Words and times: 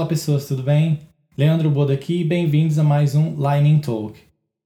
Fala 0.00 0.08
pessoas, 0.08 0.46
tudo 0.46 0.62
bem? 0.62 0.98
Leandro 1.36 1.68
Boda 1.68 1.92
aqui 1.92 2.24
bem-vindos 2.24 2.78
a 2.78 2.82
mais 2.82 3.14
um 3.14 3.36
Lightning 3.36 3.80
Talk. 3.80 4.18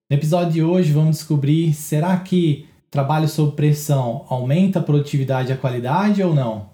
No 0.08 0.16
episódio 0.16 0.52
de 0.52 0.62
hoje 0.62 0.92
vamos 0.92 1.16
descobrir 1.16 1.74
será 1.74 2.16
que 2.18 2.68
trabalho 2.88 3.26
sob 3.26 3.56
pressão 3.56 4.24
aumenta 4.28 4.78
a 4.78 4.82
produtividade 4.82 5.50
e 5.50 5.52
a 5.52 5.56
qualidade 5.56 6.22
ou 6.22 6.32
não? 6.32 6.70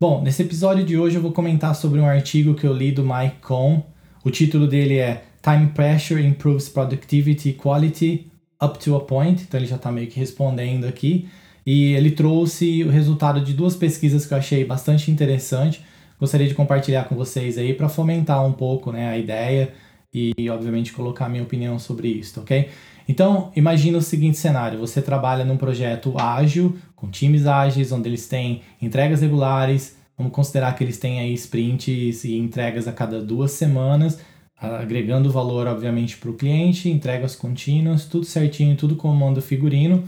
Bom, 0.00 0.20
nesse 0.20 0.42
episódio 0.42 0.84
de 0.84 0.98
hoje 0.98 1.14
eu 1.14 1.22
vou 1.22 1.30
comentar 1.30 1.76
sobre 1.76 2.00
um 2.00 2.06
artigo 2.06 2.54
que 2.54 2.66
eu 2.66 2.72
li 2.72 2.90
do 2.90 3.04
Mike 3.04 3.36
Cohn. 3.40 3.82
O 4.24 4.32
título 4.32 4.66
dele 4.66 4.96
é 4.96 5.22
Time 5.40 5.68
Pressure 5.68 6.26
Improves 6.26 6.68
Productivity 6.68 7.52
Quality 7.52 8.32
Up 8.60 8.80
to 8.80 8.96
a 8.96 9.00
Point, 9.00 9.44
então 9.44 9.60
ele 9.60 9.68
já 9.68 9.76
está 9.76 9.92
meio 9.92 10.08
que 10.08 10.18
respondendo 10.18 10.86
aqui. 10.86 11.28
E 11.64 11.92
ele 11.92 12.10
trouxe 12.10 12.82
o 12.82 12.90
resultado 12.90 13.40
de 13.40 13.54
duas 13.54 13.76
pesquisas 13.76 14.26
que 14.26 14.34
eu 14.34 14.38
achei 14.38 14.64
bastante 14.64 15.08
interessante 15.08 15.80
gostaria 16.20 16.46
de 16.46 16.54
compartilhar 16.54 17.04
com 17.04 17.16
vocês 17.16 17.56
aí 17.56 17.72
para 17.72 17.88
fomentar 17.88 18.46
um 18.46 18.52
pouco 18.52 18.92
né, 18.92 19.08
a 19.08 19.18
ideia 19.18 19.72
e, 20.12 20.50
obviamente, 20.50 20.92
colocar 20.92 21.28
minha 21.28 21.42
opinião 21.42 21.78
sobre 21.78 22.08
isso, 22.08 22.40
ok? 22.40 22.68
Então, 23.08 23.50
imagina 23.56 23.96
o 23.96 24.02
seguinte 24.02 24.36
cenário: 24.36 24.78
você 24.78 25.00
trabalha 25.00 25.44
num 25.44 25.56
projeto 25.56 26.18
ágil, 26.18 26.76
com 26.94 27.08
times 27.08 27.46
ágeis, 27.46 27.90
onde 27.90 28.08
eles 28.08 28.28
têm 28.28 28.62
entregas 28.82 29.22
regulares, 29.22 29.96
vamos 30.18 30.32
considerar 30.32 30.74
que 30.76 30.84
eles 30.84 30.98
têm 30.98 31.20
aí 31.20 31.32
sprints 31.34 32.24
e 32.24 32.36
entregas 32.36 32.86
a 32.86 32.92
cada 32.92 33.20
duas 33.22 33.52
semanas, 33.52 34.20
agregando 34.56 35.30
valor, 35.30 35.66
obviamente, 35.66 36.18
para 36.18 36.30
o 36.30 36.34
cliente, 36.34 36.90
entregas 36.90 37.34
contínuas, 37.34 38.04
tudo 38.04 38.26
certinho, 38.26 38.76
tudo 38.76 38.94
com 38.96 39.08
comando 39.08 39.40
figurino. 39.40 40.04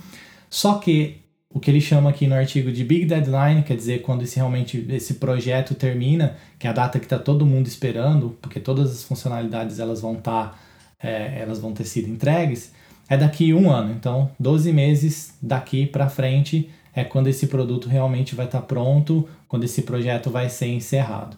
Só 0.51 0.75
que 0.75 1.22
o 1.55 1.61
que 1.61 1.71
ele 1.71 1.81
chama 1.81 2.11
aqui 2.11 2.27
no 2.27 2.35
artigo 2.35 2.73
de 2.73 2.83
Big 2.83 3.05
Deadline, 3.05 3.63
quer 3.63 3.77
dizer, 3.77 4.03
quando 4.03 4.23
esse, 4.23 4.37
realmente 4.37 4.87
esse 4.89 5.15
projeto 5.15 5.75
termina, 5.75 6.37
que 6.59 6.67
é 6.67 6.71
a 6.71 6.73
data 6.73 6.99
que 6.99 7.05
está 7.05 7.19
todo 7.19 7.45
mundo 7.45 7.67
esperando, 7.67 8.37
porque 8.41 8.59
todas 8.59 8.91
as 8.91 9.03
funcionalidades 9.03 9.79
elas 9.79 10.01
vão 10.01 10.15
estar, 10.15 10.51
tá, 10.51 10.59
é, 11.03 11.41
elas 11.41 11.59
vão 11.59 11.73
ter 11.73 11.85
sido 11.85 12.09
entregues, 12.09 12.73
é 13.09 13.17
daqui 13.17 13.53
um 13.53 13.71
ano. 13.71 13.93
Então, 13.93 14.31
12 14.41 14.73
meses 14.73 15.35
daqui 15.43 15.87
para 15.87 16.09
frente 16.09 16.71
é 16.95 17.05
quando 17.05 17.27
esse 17.27 17.47
produto 17.47 17.89
realmente 17.89 18.35
vai 18.35 18.47
estar 18.47 18.61
tá 18.61 18.67
pronto, 18.67 19.29
quando 19.47 19.65
esse 19.65 19.83
projeto 19.83 20.31
vai 20.31 20.49
ser 20.49 20.69
encerrado. 20.69 21.37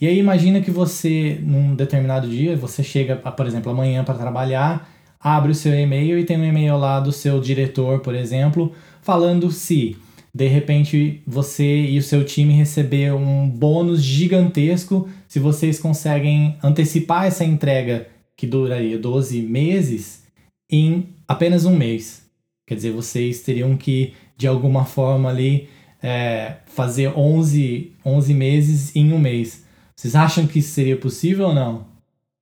E 0.00 0.06
aí 0.08 0.18
imagina 0.18 0.60
que 0.60 0.70
você, 0.70 1.38
num 1.40 1.76
determinado 1.76 2.28
dia, 2.28 2.56
você 2.56 2.82
chega, 2.82 3.14
por 3.16 3.46
exemplo, 3.46 3.70
amanhã 3.70 4.02
para 4.02 4.14
trabalhar, 4.14 4.88
abre 5.24 5.52
o 5.52 5.54
seu 5.54 5.74
e-mail 5.74 6.18
e 6.18 6.24
tem 6.24 6.36
um 6.36 6.44
e-mail 6.44 6.76
lá 6.76 7.00
do 7.00 7.10
seu 7.10 7.40
diretor, 7.40 8.00
por 8.00 8.14
exemplo, 8.14 8.74
falando 9.00 9.50
se 9.50 9.96
de 10.34 10.46
repente 10.46 11.22
você 11.26 11.86
e 11.86 11.98
o 11.98 12.02
seu 12.02 12.22
time 12.24 12.52
receber 12.52 13.14
um 13.14 13.48
bônus 13.48 14.02
gigantesco 14.02 15.08
se 15.26 15.38
vocês 15.38 15.78
conseguem 15.80 16.58
antecipar 16.62 17.24
essa 17.24 17.44
entrega 17.44 18.08
que 18.36 18.46
duraria 18.46 18.98
12 18.98 19.40
meses 19.40 20.24
em 20.70 21.08
apenas 21.26 21.64
um 21.64 21.74
mês. 21.74 22.22
Quer 22.66 22.74
dizer, 22.74 22.90
vocês 22.90 23.40
teriam 23.40 23.76
que, 23.76 24.12
de 24.36 24.46
alguma 24.46 24.84
forma 24.84 25.30
ali, 25.30 25.68
é, 26.02 26.56
fazer 26.66 27.16
11, 27.16 27.92
11 28.04 28.34
meses 28.34 28.96
em 28.96 29.12
um 29.12 29.18
mês. 29.18 29.64
Vocês 29.96 30.14
acham 30.14 30.46
que 30.46 30.58
isso 30.58 30.72
seria 30.72 30.96
possível 30.96 31.48
ou 31.48 31.54
não? 31.54 31.86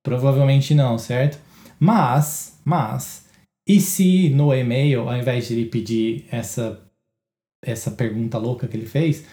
Provavelmente 0.01 0.73
não, 0.73 0.97
certo? 0.97 1.37
Mas, 1.83 2.61
mas, 2.63 3.25
e 3.67 3.81
se 3.81 4.29
no 4.29 4.53
e-mail, 4.53 5.01
ao 5.01 5.17
invés 5.17 5.49
de 5.49 5.53
ele 5.53 5.65
pedir 5.65 6.23
essa, 6.31 6.81
essa 7.61 7.91
pergunta 7.91 8.37
louca 8.37 8.69
que 8.69 8.77
ele 8.77 8.85
fez, 8.85 9.25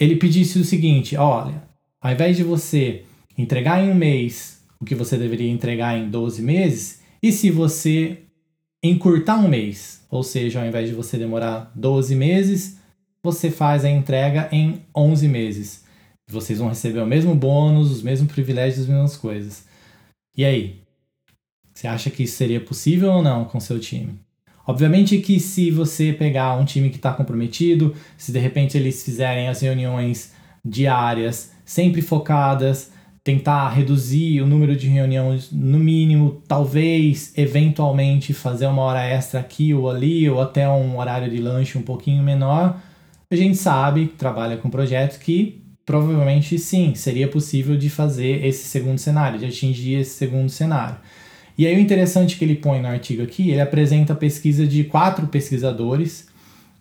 ele 0.00 0.16
pedisse 0.16 0.58
o 0.58 0.64
seguinte: 0.64 1.16
olha, 1.16 1.62
ao 2.00 2.10
invés 2.10 2.36
de 2.36 2.42
você 2.42 3.04
entregar 3.38 3.80
em 3.80 3.92
um 3.92 3.94
mês 3.94 4.60
o 4.80 4.84
que 4.84 4.96
você 4.96 5.16
deveria 5.16 5.48
entregar 5.48 5.96
em 5.96 6.10
12 6.10 6.42
meses, 6.42 7.00
e 7.22 7.30
se 7.30 7.48
você 7.48 8.22
encurtar 8.82 9.36
um 9.36 9.46
mês, 9.46 10.04
ou 10.10 10.24
seja, 10.24 10.62
ao 10.62 10.66
invés 10.66 10.88
de 10.88 10.96
você 10.96 11.16
demorar 11.16 11.70
12 11.76 12.16
meses, 12.16 12.76
você 13.22 13.52
faz 13.52 13.84
a 13.84 13.88
entrega 13.88 14.48
em 14.50 14.82
11 14.96 15.28
meses. 15.28 15.84
Vocês 16.28 16.58
vão 16.58 16.70
receber 16.70 16.98
o 16.98 17.06
mesmo 17.06 17.36
bônus, 17.36 17.92
os 17.92 18.02
mesmos 18.02 18.32
privilégios, 18.32 18.80
as 18.80 18.88
mesmas 18.88 19.16
coisas. 19.16 19.64
E 20.36 20.44
aí? 20.44 20.83
Você 21.74 21.88
acha 21.88 22.08
que 22.08 22.22
isso 22.22 22.36
seria 22.36 22.60
possível 22.60 23.10
ou 23.10 23.22
não 23.22 23.44
com 23.44 23.58
seu 23.58 23.80
time? 23.80 24.20
Obviamente 24.66 25.18
que 25.18 25.40
se 25.40 25.70
você 25.70 26.12
pegar 26.12 26.56
um 26.56 26.64
time 26.64 26.88
que 26.88 26.96
está 26.96 27.12
comprometido, 27.12 27.94
se 28.16 28.32
de 28.32 28.38
repente 28.38 28.78
eles 28.78 29.02
fizerem 29.02 29.48
as 29.48 29.60
reuniões 29.60 30.32
diárias 30.64 31.52
sempre 31.64 32.00
focadas, 32.00 32.90
tentar 33.22 33.70
reduzir 33.70 34.40
o 34.40 34.46
número 34.46 34.76
de 34.76 34.86
reuniões 34.86 35.50
no 35.50 35.78
mínimo, 35.78 36.42
talvez 36.46 37.32
eventualmente 37.36 38.32
fazer 38.32 38.66
uma 38.66 38.82
hora 38.82 39.04
extra 39.04 39.40
aqui 39.40 39.74
ou 39.74 39.90
ali, 39.90 40.28
ou 40.30 40.40
até 40.40 40.68
um 40.68 40.98
horário 40.98 41.30
de 41.30 41.38
lanche 41.38 41.76
um 41.76 41.82
pouquinho 41.82 42.22
menor, 42.22 42.80
a 43.30 43.36
gente 43.36 43.56
sabe, 43.56 44.06
trabalha 44.06 44.56
com 44.56 44.70
projetos 44.70 45.16
que 45.16 45.62
provavelmente 45.84 46.58
sim, 46.58 46.94
seria 46.94 47.28
possível 47.28 47.76
de 47.76 47.90
fazer 47.90 48.44
esse 48.44 48.66
segundo 48.68 48.98
cenário, 48.98 49.38
de 49.38 49.46
atingir 49.46 49.94
esse 49.94 50.16
segundo 50.16 50.48
cenário. 50.48 50.96
E 51.56 51.66
aí 51.66 51.76
o 51.76 51.80
interessante 51.80 52.36
que 52.36 52.44
ele 52.44 52.56
põe 52.56 52.80
no 52.80 52.88
artigo 52.88 53.22
aqui, 53.22 53.50
ele 53.50 53.60
apresenta 53.60 54.12
a 54.12 54.16
pesquisa 54.16 54.66
de 54.66 54.84
quatro 54.84 55.26
pesquisadores. 55.28 56.26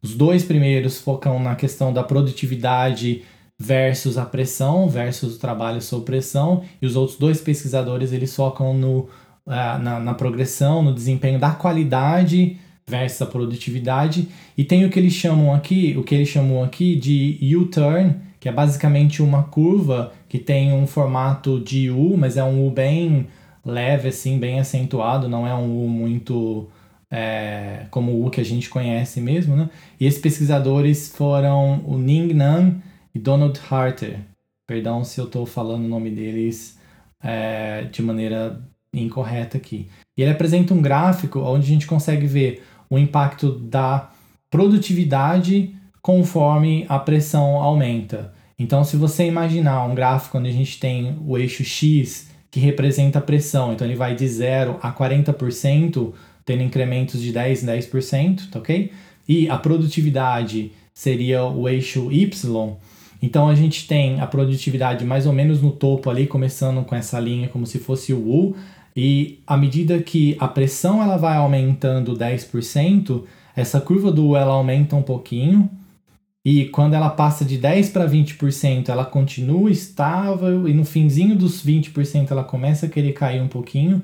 Os 0.01 0.15
dois 0.15 0.43
primeiros 0.43 0.99
focam 0.99 1.39
na 1.39 1.55
questão 1.55 1.93
da 1.93 2.03
produtividade 2.03 3.21
versus 3.59 4.17
a 4.17 4.25
pressão, 4.25 4.89
versus 4.89 5.35
o 5.35 5.39
trabalho 5.39 5.81
sob 5.81 6.05
pressão, 6.05 6.63
e 6.81 6.85
os 6.85 6.95
outros 6.95 7.17
dois 7.17 7.39
pesquisadores 7.39 8.11
eles 8.11 8.35
focam 8.35 8.73
no, 8.73 8.99
uh, 9.45 9.79
na, 9.81 9.99
na 9.99 10.13
progressão, 10.13 10.81
no 10.81 10.93
desempenho 10.93 11.39
da 11.39 11.51
qualidade 11.51 12.57
versus 12.87 13.21
a 13.21 13.25
produtividade. 13.25 14.27
E 14.57 14.63
tem 14.63 14.85
o 14.85 14.89
que 14.89 14.99
eles 14.99 15.13
chamam 15.13 15.53
aqui, 15.53 15.95
o 15.97 16.03
que 16.03 16.15
eles 16.15 16.27
chamam 16.27 16.63
aqui 16.63 16.95
de 16.95 17.55
U-turn, 17.55 18.15
que 18.39 18.49
é 18.49 18.51
basicamente 18.51 19.21
uma 19.21 19.43
curva 19.43 20.11
que 20.27 20.37
tem 20.37 20.73
um 20.73 20.85
formato 20.85 21.61
de 21.61 21.89
U, 21.89 22.17
mas 22.17 22.35
é 22.35 22.43
um 22.43 22.67
U 22.67 22.71
bem 22.71 23.27
leve, 23.65 24.09
assim, 24.09 24.39
bem 24.39 24.59
acentuado, 24.59 25.29
não 25.29 25.47
é 25.47 25.53
um 25.53 25.85
U 25.85 25.87
muito 25.87 26.69
é, 27.09 27.85
como 27.91 28.11
o 28.11 28.25
U 28.25 28.29
que 28.29 28.41
a 28.41 28.45
gente 28.45 28.69
conhece 28.69 29.21
mesmo, 29.21 29.55
né? 29.55 29.69
E 29.99 30.05
esses 30.05 30.19
pesquisadores 30.19 31.15
foram 31.15 31.83
o 31.85 31.97
Ning 31.97 32.33
Nan 32.33 32.81
e 33.13 33.19
Donald 33.19 33.59
Harter. 33.69 34.19
Perdão 34.67 35.03
se 35.03 35.19
eu 35.19 35.25
estou 35.25 35.45
falando 35.45 35.85
o 35.85 35.87
nome 35.87 36.09
deles 36.09 36.79
é, 37.21 37.83
de 37.83 38.01
maneira 38.01 38.61
incorreta 38.93 39.57
aqui. 39.57 39.87
E 40.17 40.21
ele 40.21 40.31
apresenta 40.31 40.73
um 40.73 40.81
gráfico 40.81 41.39
onde 41.39 41.65
a 41.65 41.69
gente 41.69 41.87
consegue 41.87 42.25
ver 42.25 42.63
o 42.89 42.97
impacto 42.97 43.51
da 43.59 44.09
produtividade 44.49 45.75
conforme 46.01 46.85
a 46.89 46.99
pressão 46.99 47.61
aumenta. 47.61 48.33
Então, 48.57 48.83
se 48.83 48.97
você 48.97 49.25
imaginar 49.25 49.85
um 49.85 49.95
gráfico 49.95 50.37
onde 50.37 50.49
a 50.49 50.53
gente 50.53 50.79
tem 50.79 51.17
o 51.25 51.37
eixo 51.37 51.63
X 51.63 52.32
que 52.53 52.59
representa 52.59 53.17
a 53.17 53.21
pressão. 53.21 53.73
Então 53.73 53.85
ele 53.87 53.95
vai 53.95 54.15
de 54.15 54.27
0 54.27 54.77
a 54.79 54.93
40%, 54.93 56.13
tendo 56.45 56.61
incrementos 56.61 57.19
de 57.19 57.31
10 57.31 57.63
em 57.63 57.65
10%, 57.65 58.51
tá 58.51 58.59
ok? 58.59 58.91
E 59.27 59.49
a 59.49 59.57
produtividade 59.57 60.71
seria 60.93 61.43
o 61.43 61.67
eixo 61.67 62.11
Y. 62.11 62.77
Então 63.19 63.49
a 63.49 63.55
gente 63.55 63.87
tem 63.87 64.21
a 64.21 64.27
produtividade 64.27 65.03
mais 65.03 65.25
ou 65.25 65.33
menos 65.33 65.63
no 65.63 65.71
topo 65.71 66.11
ali, 66.11 66.27
começando 66.27 66.85
com 66.85 66.93
essa 66.93 67.19
linha 67.19 67.47
como 67.47 67.65
se 67.65 67.79
fosse 67.79 68.13
o 68.13 68.19
U, 68.19 68.55
e 68.95 69.39
à 69.47 69.57
medida 69.57 69.97
que 70.03 70.37
a 70.39 70.47
pressão 70.47 71.01
ela 71.01 71.17
vai 71.17 71.37
aumentando 71.37 72.15
10%, 72.15 73.23
essa 73.55 73.81
curva 73.81 74.11
do 74.11 74.27
U 74.27 74.37
ela 74.37 74.53
aumenta 74.53 74.95
um 74.95 75.01
pouquinho, 75.01 75.67
e 76.45 76.65
quando 76.65 76.93
ela 76.93 77.09
passa 77.09 77.45
de 77.45 77.57
10 77.57 77.89
para 77.91 78.09
20%, 78.09 78.89
ela 78.89 79.05
continua 79.05 79.71
estável 79.71 80.67
e 80.67 80.73
no 80.73 80.83
finzinho 80.83 81.37
dos 81.37 81.65
20% 81.65 82.31
ela 82.31 82.43
começa 82.43 82.85
a 82.85 82.89
querer 82.89 83.13
cair 83.13 83.41
um 83.41 83.47
pouquinho. 83.47 84.01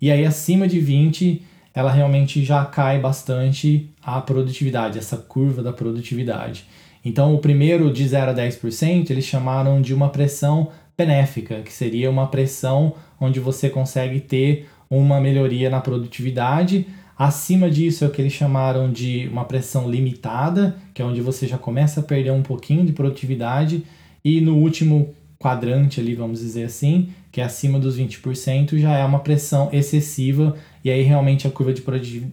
E 0.00 0.08
aí 0.08 0.24
acima 0.24 0.68
de 0.68 0.78
20, 0.78 1.42
ela 1.74 1.90
realmente 1.90 2.44
já 2.44 2.64
cai 2.64 3.00
bastante 3.00 3.90
a 4.00 4.20
produtividade, 4.20 4.98
essa 4.98 5.16
curva 5.16 5.64
da 5.64 5.72
produtividade. 5.72 6.64
Então, 7.04 7.34
o 7.34 7.38
primeiro 7.38 7.92
de 7.92 8.06
0 8.06 8.30
a 8.30 8.34
10%, 8.34 9.10
eles 9.10 9.24
chamaram 9.24 9.80
de 9.80 9.92
uma 9.92 10.10
pressão 10.10 10.70
benéfica, 10.96 11.62
que 11.62 11.72
seria 11.72 12.10
uma 12.10 12.28
pressão 12.28 12.94
onde 13.18 13.40
você 13.40 13.68
consegue 13.68 14.20
ter 14.20 14.68
uma 14.88 15.20
melhoria 15.20 15.70
na 15.70 15.80
produtividade 15.80 16.86
Acima 17.20 17.70
disso 17.70 18.02
é 18.02 18.06
o 18.06 18.10
que 18.10 18.22
eles 18.22 18.32
chamaram 18.32 18.90
de 18.90 19.28
uma 19.30 19.44
pressão 19.44 19.90
limitada, 19.90 20.74
que 20.94 21.02
é 21.02 21.04
onde 21.04 21.20
você 21.20 21.46
já 21.46 21.58
começa 21.58 22.00
a 22.00 22.02
perder 22.02 22.30
um 22.30 22.42
pouquinho 22.42 22.82
de 22.82 22.94
produtividade. 22.94 23.84
E 24.24 24.40
no 24.40 24.56
último 24.56 25.14
quadrante 25.38 26.00
ali, 26.00 26.14
vamos 26.14 26.40
dizer 26.40 26.64
assim, 26.64 27.10
que 27.30 27.42
é 27.42 27.44
acima 27.44 27.78
dos 27.78 27.98
20%, 27.98 28.78
já 28.78 28.96
é 28.96 29.04
uma 29.04 29.18
pressão 29.18 29.68
excessiva 29.70 30.56
e 30.82 30.90
aí 30.90 31.02
realmente 31.02 31.46
a 31.46 31.50
curva 31.50 31.74
de 31.74 31.82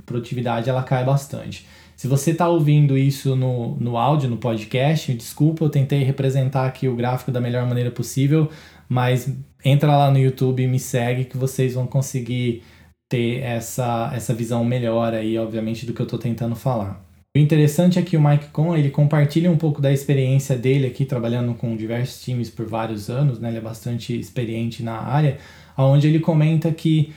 produtividade 0.06 0.70
ela 0.70 0.84
cai 0.84 1.04
bastante. 1.04 1.68
Se 1.98 2.08
você 2.08 2.32
está 2.32 2.48
ouvindo 2.48 2.98
isso 2.98 3.36
no, 3.36 3.76
no 3.76 3.98
áudio, 3.98 4.30
no 4.30 4.38
podcast, 4.38 5.14
desculpa, 5.14 5.66
eu 5.66 5.70
tentei 5.70 6.02
representar 6.06 6.66
aqui 6.66 6.88
o 6.88 6.96
gráfico 6.96 7.30
da 7.30 7.42
melhor 7.42 7.68
maneira 7.68 7.92
possível, 7.92 8.50
mas 8.88 9.30
entra 9.66 9.98
lá 9.98 10.10
no 10.10 10.18
YouTube 10.18 10.64
e 10.64 10.68
me 10.68 10.80
segue 10.80 11.26
que 11.26 11.36
vocês 11.36 11.74
vão 11.74 11.86
conseguir 11.86 12.64
ter 13.10 13.40
essa, 13.40 14.12
essa 14.14 14.34
visão 14.34 14.64
melhor 14.64 15.14
aí, 15.14 15.38
obviamente, 15.38 15.86
do 15.86 15.94
que 15.94 16.02
eu 16.02 16.06
estou 16.06 16.20
tentando 16.20 16.56
falar. 16.56 17.06
O 17.36 17.40
interessante 17.40 18.00
é 18.00 18.02
que 18.02 18.18
o 18.18 18.22
Mike 18.22 18.48
Cohn, 18.48 18.76
ele 18.76 18.90
compartilha 18.90 19.52
um 19.52 19.58
pouco 19.58 19.80
da 19.80 19.92
experiência 19.92 20.58
dele 20.58 20.88
aqui, 20.88 21.06
trabalhando 21.06 21.54
com 21.54 21.76
diversos 21.76 22.22
times 22.22 22.50
por 22.50 22.66
vários 22.66 23.10
anos, 23.10 23.40
né? 23.40 23.50
Ele 23.50 23.60
é 23.60 23.62
bastante 23.62 24.18
experiente 24.18 24.82
na 24.82 24.98
área, 24.98 25.38
onde 25.78 26.08
ele 26.08 26.20
comenta 26.20 26.72
que 26.72 27.14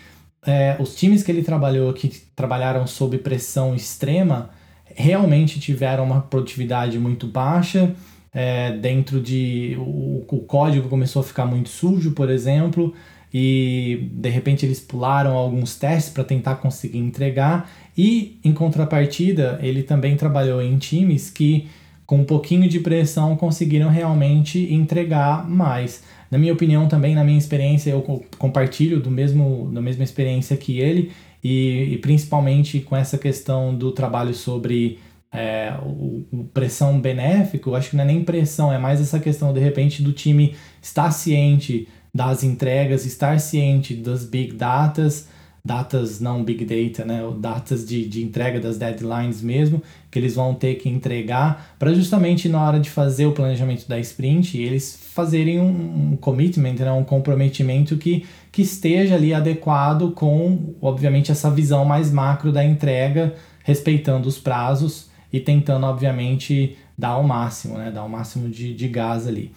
é, 0.46 0.76
os 0.78 0.94
times 0.94 1.22
que 1.22 1.32
ele 1.32 1.42
trabalhou, 1.42 1.92
que 1.94 2.08
trabalharam 2.36 2.86
sob 2.86 3.16
pressão 3.18 3.74
extrema, 3.74 4.50
realmente 4.94 5.58
tiveram 5.58 6.04
uma 6.04 6.20
produtividade 6.20 6.98
muito 6.98 7.26
baixa, 7.26 7.94
é, 8.32 8.72
dentro 8.72 9.20
de... 9.20 9.74
O, 9.78 10.24
o 10.28 10.40
código 10.40 10.88
começou 10.88 11.20
a 11.20 11.24
ficar 11.24 11.46
muito 11.46 11.70
sujo, 11.70 12.12
por 12.12 12.28
exemplo, 12.28 12.94
e 13.32 14.08
de 14.12 14.28
repente 14.28 14.66
eles 14.66 14.80
pularam 14.80 15.36
alguns 15.36 15.76
testes 15.76 16.12
para 16.12 16.24
tentar 16.24 16.56
conseguir 16.56 16.98
entregar 16.98 17.70
e 17.96 18.38
em 18.42 18.52
contrapartida 18.52 19.58
ele 19.62 19.82
também 19.82 20.16
trabalhou 20.16 20.60
em 20.60 20.76
times 20.78 21.30
que 21.30 21.68
com 22.06 22.18
um 22.18 22.24
pouquinho 22.24 22.68
de 22.68 22.80
pressão 22.80 23.36
conseguiram 23.36 23.88
realmente 23.88 24.72
entregar 24.74 25.48
mais. 25.48 26.02
Na 26.28 26.38
minha 26.38 26.52
opinião 26.52 26.88
também, 26.88 27.14
na 27.14 27.22
minha 27.22 27.38
experiência, 27.38 27.90
eu 27.90 28.02
compartilho 28.36 28.98
do 28.98 29.10
mesmo 29.10 29.70
da 29.72 29.80
mesma 29.80 30.02
experiência 30.02 30.56
que 30.56 30.80
ele 30.80 31.12
e, 31.42 31.92
e 31.92 31.98
principalmente 31.98 32.80
com 32.80 32.96
essa 32.96 33.16
questão 33.16 33.74
do 33.74 33.92
trabalho 33.92 34.34
sobre 34.34 34.98
é, 35.32 35.72
o, 35.84 36.24
o, 36.32 36.44
pressão 36.52 37.00
benéfico, 37.00 37.74
acho 37.74 37.90
que 37.90 37.96
não 37.96 38.02
é 38.02 38.06
nem 38.08 38.24
pressão, 38.24 38.72
é 38.72 38.78
mais 38.78 39.00
essa 39.00 39.20
questão 39.20 39.52
de 39.52 39.60
repente 39.60 40.02
do 40.02 40.12
time 40.12 40.56
estar 40.82 41.10
ciente 41.12 41.86
das 42.14 42.42
entregas, 42.42 43.06
estar 43.06 43.40
ciente 43.40 43.94
das 43.94 44.24
big 44.24 44.52
datas, 44.52 45.28
datas 45.64 46.20
não 46.20 46.42
big 46.42 46.64
data, 46.64 47.04
né, 47.04 47.22
datas 47.38 47.86
de, 47.86 48.06
de 48.08 48.22
entrega 48.22 48.58
das 48.58 48.78
deadlines 48.78 49.42
mesmo, 49.42 49.82
que 50.10 50.18
eles 50.18 50.34
vão 50.34 50.54
ter 50.54 50.76
que 50.76 50.88
entregar, 50.88 51.74
para 51.78 51.92
justamente 51.94 52.48
na 52.48 52.62
hora 52.62 52.80
de 52.80 52.90
fazer 52.90 53.26
o 53.26 53.32
planejamento 53.32 53.86
da 53.86 53.98
sprint, 53.98 54.58
eles 54.58 54.98
fazerem 55.12 55.60
um, 55.60 56.12
um 56.12 56.16
commitment, 56.16 56.76
né, 56.76 56.90
um 56.92 57.04
comprometimento 57.04 57.96
que, 57.96 58.26
que 58.50 58.62
esteja 58.62 59.14
ali 59.14 59.34
adequado 59.34 60.12
com, 60.12 60.74
obviamente, 60.80 61.30
essa 61.30 61.50
visão 61.50 61.84
mais 61.84 62.10
macro 62.10 62.50
da 62.50 62.64
entrega, 62.64 63.34
respeitando 63.62 64.28
os 64.28 64.38
prazos 64.38 65.10
e 65.32 65.38
tentando, 65.38 65.86
obviamente, 65.86 66.76
dar 66.96 67.18
o 67.18 67.22
máximo, 67.22 67.78
né, 67.78 67.90
dar 67.90 68.04
o 68.04 68.08
máximo 68.08 68.48
de, 68.48 68.74
de 68.74 68.88
gás 68.88 69.26
ali. 69.26 69.52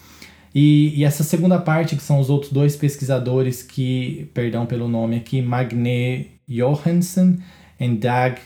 E, 0.54 0.94
e, 1.00 1.04
essa 1.04 1.24
segunda 1.24 1.58
parte, 1.60 1.96
que 1.96 2.04
são 2.04 2.20
os 2.20 2.30
outros 2.30 2.52
dois 2.52 2.76
pesquisadores 2.76 3.64
que, 3.64 4.30
perdão 4.34 4.66
pelo 4.66 4.88
nome 4.88 5.16
aqui, 5.16 5.42
Magne 5.42 6.32
Johansson 6.48 7.38
e 7.80 7.90
Dag 7.90 8.40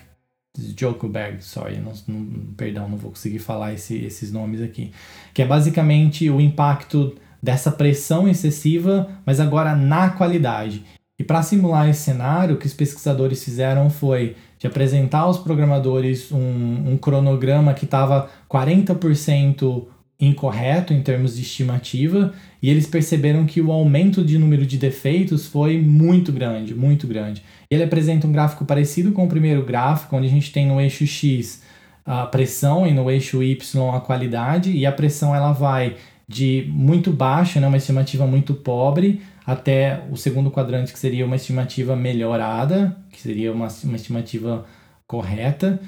Jokoberg, 0.58 1.44
sorry, 1.44 1.80
não, 1.80 1.94
não, 2.08 2.54
perdão, 2.56 2.90
não 2.90 2.98
vou 2.98 3.12
conseguir 3.12 3.40
falar 3.40 3.74
esse, 3.74 3.96
esses 3.98 4.32
nomes 4.32 4.62
aqui, 4.62 4.92
que 5.34 5.42
é 5.42 5.46
basicamente 5.46 6.30
o 6.30 6.42
impacto 6.42 7.16
dessa 7.42 7.72
pressão 7.72 8.28
excessiva, 8.28 9.08
mas 9.26 9.40
agora 9.40 9.76
na 9.76 10.10
qualidade. 10.10 10.84
E 11.20 11.24
para 11.24 11.42
simular 11.42 11.90
esse 11.90 12.02
cenário, 12.02 12.56
o 12.56 12.58
que 12.58 12.68
os 12.68 12.74
pesquisadores 12.74 13.44
fizeram 13.44 13.90
foi 13.90 14.36
de 14.60 14.68
apresentar 14.68 15.20
aos 15.20 15.38
programadores 15.38 16.32
um, 16.32 16.92
um 16.92 16.98
cronograma 16.98 17.74
que 17.74 17.86
estava 17.86 18.30
40% 18.50 19.88
incorreto 20.20 20.94
em 20.94 21.02
termos 21.02 21.36
de 21.36 21.44
estimativa 21.44 22.34
e 22.62 22.70
eles 22.70 22.88
perceberam 22.88 23.46
que 23.46 23.62
o 23.62 23.72
aumento 23.72 24.24
de 24.24 24.38
número 24.38 24.66
de 24.66 24.78
defeitos 24.78 25.46
foi 25.46 25.80
muito 25.80 26.32
grande, 26.32 26.74
muito 26.74 27.06
grande. 27.06 27.44
Ele 27.70 27.84
apresenta 27.84 28.26
um 28.26 28.32
gráfico 28.32 28.66
parecido 28.66 29.12
com 29.12 29.26
o 29.26 29.30
primeiro 29.30 29.64
gráfico, 29.64 30.16
onde 30.16 30.28
a 30.28 30.30
gente 30.32 30.52
tem 30.52 30.66
no 30.66 30.82
eixo 30.82 31.06
X 31.06 31.62
a 32.06 32.26
pressão 32.26 32.88
e 32.88 32.94
no 32.94 33.12
eixo 33.12 33.44
Y 33.44 33.94
a 33.94 34.00
qualidade, 34.00 34.72
e 34.72 34.86
a 34.86 34.92
pressão 34.92 35.36
ela 35.36 35.52
vai 35.52 35.98
de 36.28 36.66
muito 36.70 37.12
baixa, 37.12 37.60
né, 37.60 37.68
uma 37.68 37.78
estimativa 37.78 38.26
muito 38.26 38.54
pobre, 38.54 39.22
até 39.46 40.02
o 40.10 40.16
segundo 40.16 40.50
quadrante, 40.50 40.92
que 40.92 41.00
seria 41.00 41.26
uma 41.26 41.36
estimativa 41.36 41.96
melhorada, 41.96 42.98
que 43.12 43.22
seria 43.22 43.52
uma, 43.52 43.68
uma 43.84 43.96
estimativa 43.96 44.66
correta. 45.06 45.80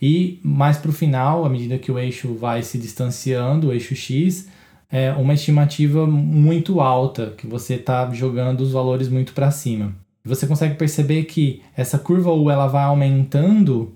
E 0.00 0.40
mais 0.42 0.76
para 0.76 0.90
o 0.90 0.94
final, 0.94 1.44
à 1.44 1.48
medida 1.48 1.78
que 1.78 1.90
o 1.90 1.98
eixo 1.98 2.34
vai 2.34 2.62
se 2.62 2.78
distanciando, 2.78 3.68
o 3.68 3.72
eixo 3.72 3.94
X, 3.94 4.48
é 4.90 5.12
uma 5.12 5.34
estimativa 5.34 6.06
muito 6.06 6.80
alta, 6.80 7.34
que 7.36 7.46
você 7.46 7.74
está 7.74 8.10
jogando 8.12 8.60
os 8.60 8.72
valores 8.72 9.08
muito 9.08 9.32
para 9.32 9.50
cima. 9.50 9.94
Você 10.24 10.46
consegue 10.46 10.74
perceber 10.74 11.24
que 11.24 11.62
essa 11.76 11.98
curva 11.98 12.32
U 12.32 12.50
ela 12.50 12.66
vai 12.66 12.84
aumentando 12.84 13.94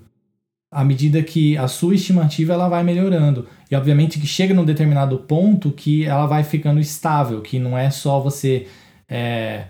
à 0.71 0.85
medida 0.85 1.21
que 1.21 1.57
a 1.57 1.67
sua 1.67 1.95
estimativa 1.95 2.53
ela 2.53 2.69
vai 2.69 2.83
melhorando. 2.83 3.45
E 3.69 3.75
obviamente 3.75 4.19
que 4.19 4.25
chega 4.25 4.53
num 4.53 4.63
determinado 4.63 5.17
ponto 5.19 5.71
que 5.71 6.05
ela 6.05 6.25
vai 6.25 6.43
ficando 6.43 6.79
estável, 6.79 7.41
que 7.41 7.59
não 7.59 7.77
é 7.77 7.89
só 7.89 8.21
você 8.21 8.67
é, 9.09 9.65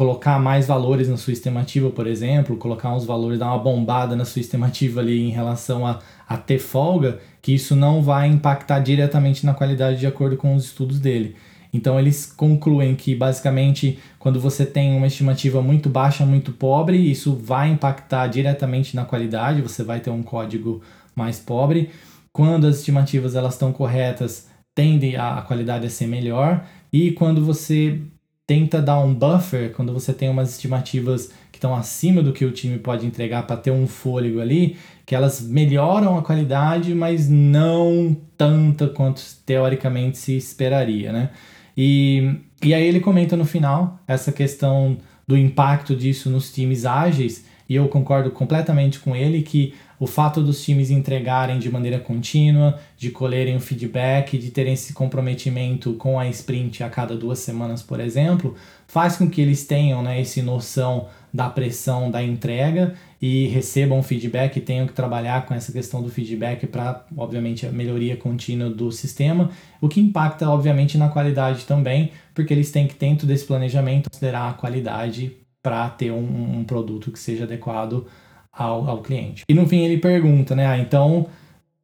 colocar 0.00 0.38
mais 0.38 0.66
valores 0.66 1.10
na 1.10 1.18
sua 1.18 1.34
estimativa, 1.34 1.90
por 1.90 2.06
exemplo, 2.06 2.56
colocar 2.56 2.90
uns 2.90 3.04
valores, 3.04 3.38
dar 3.38 3.48
uma 3.48 3.58
bombada 3.58 4.16
na 4.16 4.24
sua 4.24 4.40
estimativa 4.40 4.98
ali 4.98 5.20
em 5.20 5.28
relação 5.28 5.86
a, 5.86 5.98
a 6.26 6.38
ter 6.38 6.58
folga, 6.58 7.20
que 7.42 7.52
isso 7.52 7.76
não 7.76 8.02
vai 8.02 8.26
impactar 8.26 8.78
diretamente 8.78 9.44
na 9.44 9.52
qualidade 9.52 10.00
de 10.00 10.06
acordo 10.06 10.38
com 10.38 10.54
os 10.54 10.64
estudos 10.64 10.98
dele. 10.98 11.36
Então 11.70 12.00
eles 12.00 12.24
concluem 12.24 12.94
que 12.94 13.14
basicamente 13.14 13.98
quando 14.18 14.40
você 14.40 14.64
tem 14.64 14.96
uma 14.96 15.06
estimativa 15.06 15.60
muito 15.60 15.90
baixa, 15.90 16.24
muito 16.24 16.50
pobre, 16.50 16.96
isso 16.96 17.36
vai 17.36 17.68
impactar 17.68 18.26
diretamente 18.28 18.96
na 18.96 19.04
qualidade, 19.04 19.60
você 19.60 19.84
vai 19.84 20.00
ter 20.00 20.08
um 20.08 20.22
código 20.22 20.80
mais 21.14 21.38
pobre. 21.38 21.90
Quando 22.32 22.66
as 22.66 22.78
estimativas 22.78 23.34
elas 23.34 23.52
estão 23.52 23.70
corretas, 23.70 24.48
tende 24.74 25.14
a, 25.14 25.40
a 25.40 25.42
qualidade 25.42 25.86
a 25.86 25.90
ser 25.90 26.06
melhor. 26.06 26.64
E 26.90 27.12
quando 27.12 27.44
você 27.44 28.00
tenta 28.50 28.82
dar 28.82 28.98
um 28.98 29.14
buffer 29.14 29.72
quando 29.72 29.92
você 29.92 30.12
tem 30.12 30.28
umas 30.28 30.50
estimativas 30.50 31.30
que 31.52 31.58
estão 31.58 31.72
acima 31.72 32.20
do 32.20 32.32
que 32.32 32.44
o 32.44 32.50
time 32.50 32.80
pode 32.80 33.06
entregar 33.06 33.46
para 33.46 33.56
ter 33.56 33.70
um 33.70 33.86
fôlego 33.86 34.40
ali, 34.40 34.76
que 35.06 35.14
elas 35.14 35.40
melhoram 35.40 36.18
a 36.18 36.22
qualidade, 36.22 36.92
mas 36.92 37.28
não 37.28 38.16
tanta 38.36 38.88
quanto 38.88 39.22
teoricamente 39.46 40.18
se 40.18 40.36
esperaria, 40.36 41.12
né? 41.12 41.30
E, 41.76 42.38
e 42.60 42.74
aí 42.74 42.82
ele 42.82 42.98
comenta 42.98 43.36
no 43.36 43.44
final 43.44 44.00
essa 44.04 44.32
questão 44.32 44.98
do 45.28 45.38
impacto 45.38 45.94
disso 45.94 46.28
nos 46.28 46.52
times 46.52 46.84
ágeis, 46.84 47.44
e 47.68 47.76
eu 47.76 47.86
concordo 47.86 48.32
completamente 48.32 48.98
com 48.98 49.14
ele 49.14 49.42
que 49.42 49.74
o 50.00 50.06
fato 50.06 50.42
dos 50.42 50.64
times 50.64 50.90
entregarem 50.90 51.58
de 51.58 51.70
maneira 51.70 52.00
contínua, 52.00 52.80
de 52.96 53.10
colherem 53.10 53.54
o 53.54 53.60
feedback, 53.60 54.38
de 54.38 54.50
terem 54.50 54.72
esse 54.72 54.94
comprometimento 54.94 55.92
com 55.92 56.18
a 56.18 56.26
sprint 56.28 56.82
a 56.82 56.88
cada 56.88 57.14
duas 57.14 57.40
semanas, 57.40 57.82
por 57.82 58.00
exemplo, 58.00 58.56
faz 58.88 59.18
com 59.18 59.28
que 59.28 59.42
eles 59.42 59.66
tenham 59.66 60.02
né, 60.02 60.18
essa 60.18 60.42
noção 60.42 61.08
da 61.32 61.50
pressão 61.50 62.10
da 62.10 62.22
entrega 62.22 62.94
e 63.20 63.46
recebam 63.48 64.02
feedback 64.02 64.56
e 64.56 64.62
tenham 64.62 64.86
que 64.86 64.94
trabalhar 64.94 65.44
com 65.44 65.52
essa 65.52 65.70
questão 65.70 66.02
do 66.02 66.08
feedback 66.08 66.66
para, 66.66 67.04
obviamente, 67.14 67.66
a 67.66 67.70
melhoria 67.70 68.16
contínua 68.16 68.70
do 68.70 68.90
sistema, 68.90 69.50
o 69.82 69.88
que 69.88 70.00
impacta, 70.00 70.48
obviamente, 70.48 70.96
na 70.96 71.10
qualidade 71.10 71.66
também, 71.66 72.10
porque 72.34 72.54
eles 72.54 72.72
têm 72.72 72.88
que, 72.88 72.98
dentro 72.98 73.26
desse 73.26 73.44
planejamento, 73.44 74.08
considerar 74.10 74.48
a 74.48 74.54
qualidade 74.54 75.36
para 75.62 75.90
ter 75.90 76.10
um, 76.10 76.60
um 76.60 76.64
produto 76.64 77.12
que 77.12 77.18
seja 77.18 77.44
adequado 77.44 78.06
ao, 78.60 78.88
ao 78.88 78.98
cliente. 78.98 79.42
E 79.48 79.54
no 79.54 79.66
fim 79.66 79.84
ele 79.84 79.96
pergunta, 79.96 80.54
né? 80.54 80.66
Ah, 80.66 80.78
então, 80.78 81.26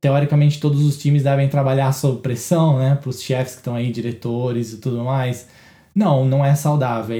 teoricamente 0.01 0.61
todos 0.61 0.85
os 0.85 0.99
times 0.99 1.23
devem 1.23 1.49
trabalhar 1.49 1.91
sob 1.93 2.21
pressão, 2.21 2.79
né? 2.79 2.97
Para 3.01 3.09
os 3.09 3.23
chefes 3.23 3.55
que 3.55 3.61
estão 3.61 3.75
aí, 3.75 3.91
diretores 3.91 4.75
e 4.75 4.77
tudo 4.79 5.03
mais. 5.03 5.49
Não, 5.95 6.27
não 6.27 6.45
é 6.45 6.55
saudável. 6.55 7.17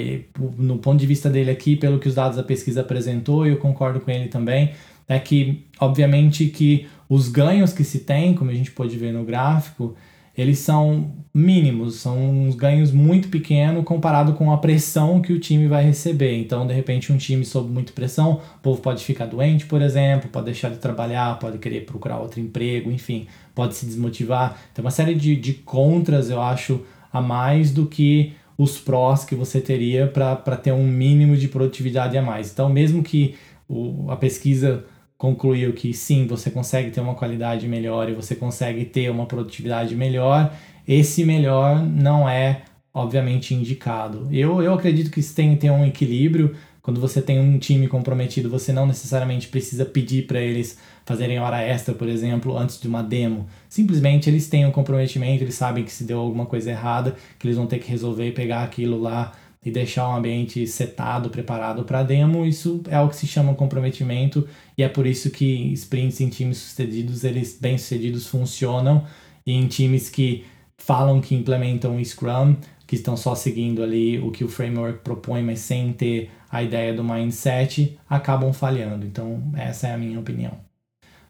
No 0.59 0.77
ponto 0.77 1.01
de 1.01 1.07
vista 1.07 1.31
dele 1.31 1.51
aqui, 1.51 1.75
pelo 1.75 1.99
que 1.99 2.07
os 2.07 2.15
dados 2.15 2.37
da 2.37 2.43
pesquisa 2.43 2.83
apresentou, 2.83 3.47
e 3.47 3.51
eu 3.51 3.57
concordo 3.57 4.01
com 4.01 4.11
ele 4.11 4.29
também, 4.29 4.73
é 5.09 5.19
que, 5.19 5.65
obviamente, 5.81 6.47
que 6.49 6.87
os 7.09 7.29
ganhos 7.29 7.73
que 7.73 7.83
se 7.83 8.01
tem, 8.01 8.35
como 8.35 8.51
a 8.51 8.55
gente 8.55 8.71
pode 8.71 8.95
ver 8.99 9.13
no 9.13 9.25
gráfico, 9.25 9.97
eles 10.37 10.59
são 10.59 11.25
mínimos, 11.33 11.97
são 11.97 12.19
uns 12.19 12.55
ganhos 12.55 12.93
muito 12.93 13.29
pequenos 13.29 13.85
comparado 13.85 14.33
com 14.33 14.51
a 14.51 14.57
pressão 14.57 15.21
que 15.21 15.33
o 15.33 15.39
time 15.39 15.69
vai 15.69 15.85
receber. 15.85 16.37
Então, 16.39 16.67
de 16.67 16.73
repente, 16.73 17.13
um 17.13 17.17
time 17.17 17.45
sob 17.45 17.71
muita 17.71 17.93
pressão, 17.93 18.41
o 18.57 18.61
povo 18.63 18.81
pode 18.81 19.05
ficar 19.05 19.27
doente, 19.27 19.67
por 19.67 19.83
exemplo, 19.83 20.31
pode 20.31 20.47
deixar 20.47 20.71
de 20.71 20.79
trabalhar, 20.79 21.39
pode 21.39 21.59
querer 21.59 21.85
procurar 21.85 22.19
outro 22.19 22.41
emprego, 22.41 22.91
enfim, 22.91 23.27
pode 23.55 23.75
se 23.75 23.85
desmotivar. 23.85 24.59
Tem 24.73 24.85
uma 24.85 24.91
série 24.91 25.15
de, 25.15 25.37
de 25.37 25.53
contras, 25.53 26.31
eu 26.31 26.41
acho, 26.41 26.81
a 27.13 27.21
mais 27.21 27.71
do 27.71 27.87
que 27.87 28.33
os 28.59 28.79
prós 28.79 29.25
que 29.25 29.35
você 29.35 29.61
teria 29.61 30.07
para 30.07 30.57
ter 30.57 30.73
um 30.73 30.87
mínimo 30.87 31.37
de 31.37 31.49
produtividade 31.49 32.17
a 32.17 32.23
mais. 32.23 32.51
Então, 32.51 32.69
mesmo 32.71 33.03
que 33.03 33.35
o, 33.69 34.11
a 34.11 34.17
pesquisa 34.17 34.85
concluiu 35.19 35.73
que 35.73 35.93
sim, 35.95 36.27
você 36.27 36.51
consegue 36.51 36.91
ter 36.91 37.01
uma 37.01 37.15
qualidade 37.15 37.67
melhor 37.67 38.09
e 38.09 38.15
você 38.15 38.35
consegue 38.35 38.85
ter 38.85 39.11
uma 39.11 39.27
produtividade 39.27 39.95
melhor, 39.95 40.53
esse 40.87 41.25
melhor 41.25 41.83
não 41.83 42.29
é 42.29 42.63
obviamente 42.93 43.55
indicado. 43.55 44.27
Eu, 44.31 44.63
eu 44.63 44.73
acredito 44.73 45.11
que 45.11 45.23
tem, 45.23 45.55
tem 45.57 45.71
um 45.71 45.85
equilíbrio. 45.85 46.57
Quando 46.81 47.01
você 47.01 47.21
tem 47.21 47.39
um 47.39 47.59
time 47.59 47.89
comprometido, 47.89 48.49
você 48.49 48.73
não 48.73 48.87
necessariamente 48.87 49.49
precisa 49.49 49.85
pedir 49.85 50.27
para 50.27 50.41
eles 50.41 50.79
fazerem 51.05 51.39
hora 51.39 51.61
extra, 51.61 51.93
por 51.93 52.09
exemplo, 52.09 52.57
antes 52.57 52.81
de 52.81 52.87
uma 52.87 53.03
demo. 53.03 53.47
Simplesmente 53.69 54.31
eles 54.31 54.49
têm 54.49 54.65
um 54.65 54.71
comprometimento, 54.71 55.43
eles 55.43 55.57
sabem 55.57 55.85
que 55.85 55.93
se 55.93 56.05
deu 56.05 56.21
alguma 56.21 56.47
coisa 56.47 56.71
errada, 56.71 57.17
que 57.39 57.47
eles 57.47 57.57
vão 57.57 57.67
ter 57.67 57.81
que 57.81 57.91
resolver 57.91 58.33
pegar 58.33 58.63
aquilo 58.63 59.01
lá 59.01 59.33
e 59.67 59.71
deixar 59.73 60.09
um 60.09 60.15
ambiente 60.15 60.65
setado, 60.65 61.29
preparado 61.29 61.83
para 61.83 62.05
demo. 62.05 62.47
Isso 62.47 62.81
é 62.89 63.01
o 63.01 63.09
que 63.09 63.17
se 63.17 63.27
chama 63.27 63.53
comprometimento 63.53 64.47
e 64.79 64.85
é 64.85 64.89
por 64.89 65.09
isso 65.09 65.29
que 65.29 65.73
sprints 65.73 66.21
em 66.21 66.29
times 66.29 66.59
sucedidos, 66.59 67.25
eles 67.25 67.59
bem 67.61 67.77
sucedidos 67.77 68.29
funcionam 68.29 69.05
e 69.45 69.53
em 69.53 69.67
times 69.67 70.09
que 70.09 70.45
falam 70.79 71.21
que 71.21 71.35
implementam 71.35 71.97
o 71.97 72.05
Scrum, 72.05 72.55
que 72.87 72.95
estão 72.95 73.17
só 73.17 73.35
seguindo 73.35 73.83
ali 73.83 74.21
o 74.21 74.31
que 74.31 74.45
o 74.45 74.49
framework 74.49 75.01
propõe, 75.01 75.43
mas 75.43 75.59
sem 75.59 75.93
ter 75.93 76.31
a 76.49 76.63
ideia 76.63 76.95
do 76.95 77.03
mindset, 77.03 77.99
acabam 78.09 78.53
falhando. 78.53 79.05
Então, 79.05 79.43
essa 79.57 79.89
é 79.89 79.95
a 79.95 79.99
minha 79.99 80.21
opinião. 80.21 80.53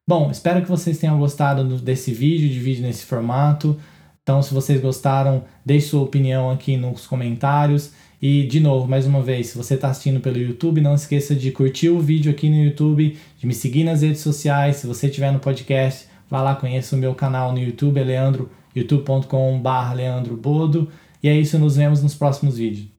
Bom, 0.06 0.30
espero 0.30 0.60
que 0.60 0.68
vocês 0.68 0.98
tenham 0.98 1.18
gostado 1.18 1.64
desse 1.78 2.12
vídeo, 2.12 2.50
de 2.50 2.60
vídeo 2.60 2.82
nesse 2.82 3.06
formato. 3.06 3.80
Então, 4.22 4.42
se 4.42 4.52
vocês 4.52 4.78
gostaram, 4.80 5.44
deixe 5.64 5.86
sua 5.88 6.02
opinião 6.02 6.50
aqui 6.50 6.76
nos 6.76 7.06
comentários. 7.06 7.92
E, 8.28 8.44
de 8.44 8.58
novo, 8.58 8.88
mais 8.88 9.06
uma 9.06 9.22
vez, 9.22 9.46
se 9.46 9.56
você 9.56 9.74
está 9.74 9.88
assistindo 9.88 10.18
pelo 10.18 10.36
YouTube, 10.36 10.80
não 10.80 10.96
esqueça 10.96 11.32
de 11.32 11.52
curtir 11.52 11.90
o 11.90 12.00
vídeo 12.00 12.28
aqui 12.28 12.50
no 12.50 12.56
YouTube, 12.56 13.16
de 13.38 13.46
me 13.46 13.54
seguir 13.54 13.84
nas 13.84 14.02
redes 14.02 14.20
sociais. 14.20 14.78
Se 14.78 14.86
você 14.88 15.06
estiver 15.06 15.32
no 15.32 15.38
podcast, 15.38 16.08
vá 16.28 16.42
lá, 16.42 16.56
conheça 16.56 16.96
o 16.96 16.98
meu 16.98 17.14
canal 17.14 17.52
no 17.52 17.60
YouTube, 17.60 18.00
é 18.00 18.02
Leandro, 18.02 18.50
youtube.com.br 18.74 19.94
Leandro 19.94 20.36
Bodo. 20.36 20.90
E 21.22 21.28
é 21.28 21.38
isso, 21.38 21.56
nos 21.56 21.76
vemos 21.76 22.02
nos 22.02 22.16
próximos 22.16 22.58
vídeos. 22.58 22.95